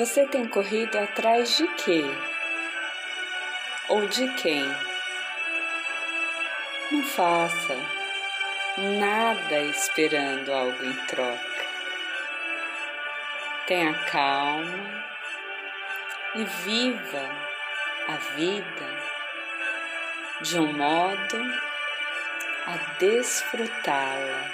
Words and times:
Você 0.00 0.26
tem 0.26 0.48
corrido 0.48 0.96
atrás 0.96 1.58
de 1.58 1.66
quê? 1.74 2.02
Ou 3.90 4.06
de 4.06 4.32
quem? 4.32 4.64
Não 6.90 7.02
faça 7.02 7.76
nada 8.78 9.60
esperando 9.60 10.54
algo 10.54 10.82
em 10.86 10.94
troca. 11.04 11.66
Tenha 13.66 13.92
calma 14.06 15.04
e 16.34 16.44
viva 16.44 17.30
a 18.08 18.16
vida 18.36 19.02
de 20.40 20.58
um 20.60 20.72
modo 20.72 21.36
a 22.66 22.76
desfrutá-la. 22.98 24.50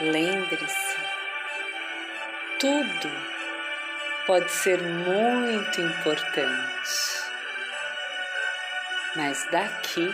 Lembre-se, 0.00 0.96
tudo 2.60 3.33
pode 4.26 4.50
ser 4.50 4.80
muito 4.80 5.80
importante, 5.80 6.50
mas 9.14 9.46
daqui 9.50 10.10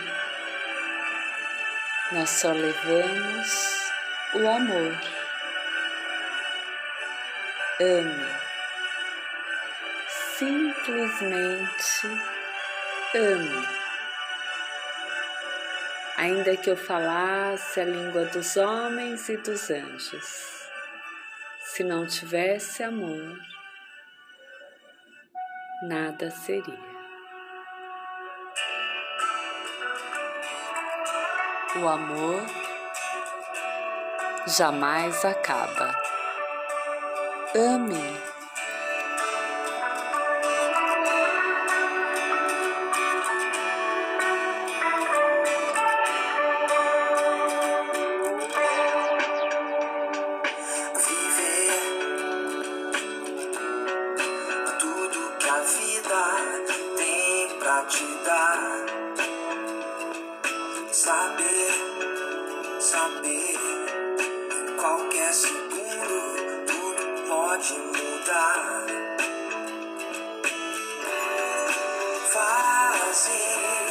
nós 2.11 2.29
só 2.29 2.51
levamos 2.51 3.91
o 4.33 4.47
amor. 4.49 4.99
Ame, 7.79 8.27
simplesmente 10.37 12.07
ame. 13.15 13.67
Ainda 16.17 16.57
que 16.57 16.69
eu 16.69 16.75
falasse 16.75 17.79
a 17.79 17.85
língua 17.85 18.25
dos 18.25 18.57
homens 18.57 19.29
e 19.29 19.37
dos 19.37 19.71
anjos, 19.71 20.67
se 21.63 21.83
não 21.83 22.05
tivesse 22.05 22.83
amor, 22.83 23.39
nada 25.81 26.29
seria. 26.29 26.91
O 31.81 31.87
amor 31.87 32.45
jamais 34.47 35.25
acaba. 35.25 35.95
Ame 37.55 38.30
pra 57.71 57.85
te 57.85 58.05
dar. 58.25 58.59
Saber, 60.91 61.71
saber, 62.79 63.59
em 64.51 64.75
qualquer 64.75 65.33
segundo 65.33 66.65
tudo 66.67 67.27
pode 67.29 67.73
mudar. 67.79 68.85
Fazer. 72.33 73.09
Assim. 73.09 73.90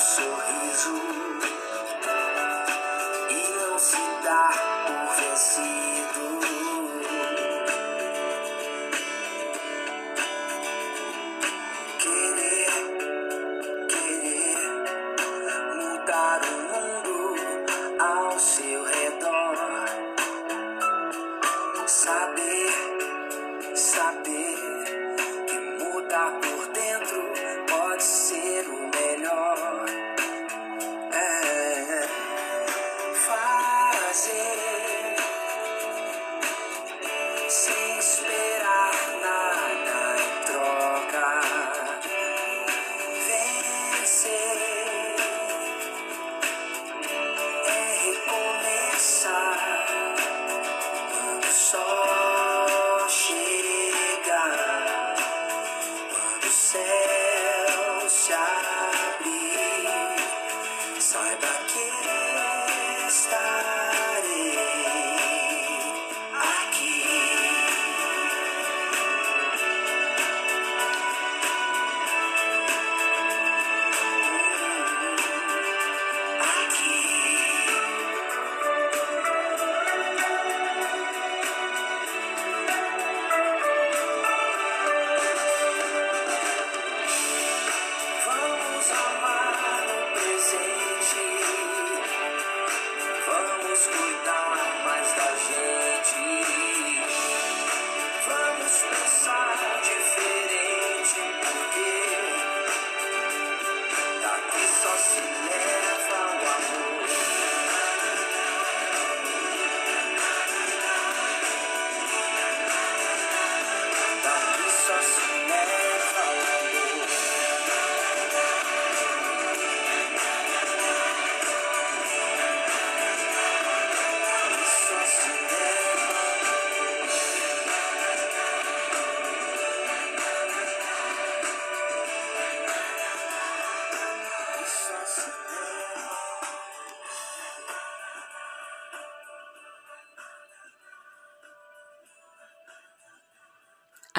so 0.00 0.40
easily. 0.64 1.29
say 56.50 57.19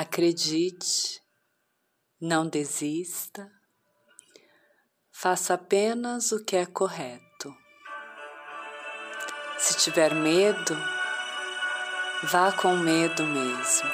Acredite, 0.01 1.21
não 2.19 2.47
desista, 2.47 3.47
faça 5.11 5.53
apenas 5.53 6.31
o 6.31 6.43
que 6.43 6.55
é 6.55 6.65
correto. 6.65 7.55
Se 9.59 9.77
tiver 9.77 10.15
medo, 10.15 10.75
vá 12.23 12.51
com 12.51 12.75
medo 12.77 13.23
mesmo, 13.25 13.91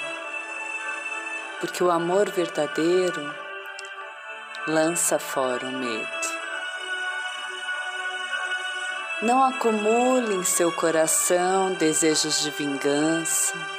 porque 1.60 1.84
o 1.84 1.92
amor 1.92 2.32
verdadeiro 2.32 3.36
lança 4.66 5.20
fora 5.20 5.68
o 5.68 5.72
medo. 5.74 6.28
Não 9.24 9.44
acumule 9.44 10.36
em 10.36 10.44
seu 10.46 10.72
coração 10.72 11.74
desejos 11.74 12.44
de 12.44 12.52
vingança. 12.52 13.77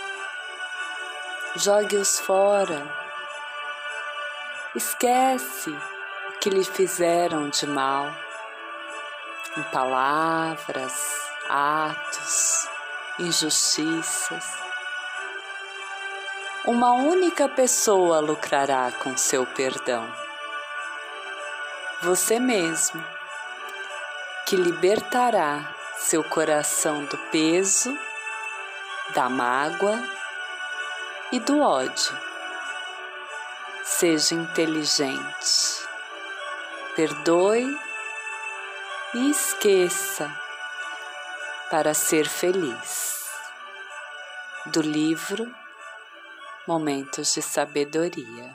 Jogue-os 1.61 2.21
fora. 2.21 2.87
Esquece 4.77 5.71
o 5.71 6.39
que 6.39 6.51
lhe 6.51 6.63
fizeram 6.63 7.49
de 7.49 7.67
mal, 7.67 8.15
em 9.57 9.63
palavras, 9.65 10.95
atos, 11.49 12.69
injustiças. 13.19 14.57
Uma 16.65 16.93
única 16.93 17.49
pessoa 17.49 18.21
lucrará 18.21 18.93
com 19.03 19.17
seu 19.17 19.45
perdão. 19.45 20.09
Você 22.03 22.39
mesmo 22.39 23.05
que 24.47 24.55
libertará 24.55 25.75
seu 25.97 26.23
coração 26.23 27.05
do 27.07 27.19
peso, 27.33 27.99
da 29.13 29.29
mágoa 29.29 30.18
e 31.31 31.41
do 31.41 31.61
ódio. 31.61 32.17
Seja 33.85 34.35
inteligente, 34.35 35.87
perdoe 36.97 37.67
e 39.15 39.31
esqueça 39.31 40.29
para 41.71 41.93
ser 41.93 42.29
feliz. 42.29 43.27
Do 44.73 44.81
livro 44.81 45.47
Momentos 46.67 47.35
de 47.35 47.43
Sabedoria. 47.43 48.55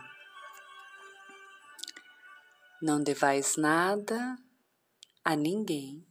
Não 2.81 3.01
devais 3.01 3.55
nada 3.55 4.37
a 5.23 5.35
ninguém 5.35 6.05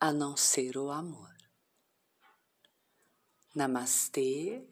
a 0.00 0.12
não 0.12 0.36
ser 0.36 0.76
o 0.76 0.90
amor. 0.90 1.32
Namastê, 3.54 4.66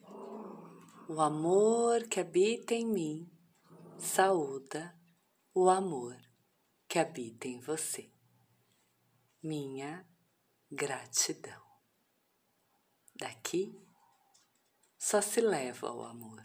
o 1.12 1.20
amor 1.20 2.06
que 2.06 2.20
habita 2.20 2.72
em 2.72 2.86
mim 2.86 3.28
saúda 3.98 4.96
o 5.52 5.68
amor 5.68 6.16
que 6.86 7.00
habita 7.00 7.48
em 7.48 7.58
você. 7.58 8.12
Minha 9.42 10.08
gratidão. 10.70 11.60
Daqui 13.16 13.76
só 14.96 15.20
se 15.20 15.40
leva 15.40 15.92
o 15.92 16.04
amor. 16.04 16.44